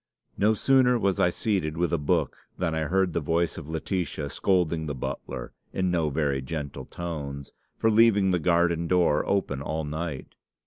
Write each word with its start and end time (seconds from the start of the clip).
"No 0.35 0.55
sooner 0.55 0.97
was 0.97 1.19
I 1.19 1.29
seated 1.29 1.77
with 1.77 1.93
a 1.93 1.99
book 1.99 2.35
than 2.57 2.73
I 2.73 2.85
heard 2.85 3.13
the 3.13 3.19
voice 3.19 3.55
of 3.59 3.69
Laetitia 3.69 4.31
scolding 4.31 4.87
the 4.87 4.95
butler, 4.95 5.53
in 5.73 5.91
no 5.91 6.09
very 6.09 6.41
gentle 6.41 6.85
tones, 6.85 7.51
for 7.77 7.91
leaving 7.91 8.31
the 8.31 8.39
garden 8.39 8.87
door 8.87 9.23
open 9.27 9.61
all 9.61 9.83
night. 9.85 10.33